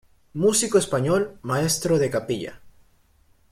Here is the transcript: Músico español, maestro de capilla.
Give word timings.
Músico 0.33 0.79
español, 0.79 1.37
maestro 1.43 1.99
de 1.99 2.09
capilla. 2.09 2.59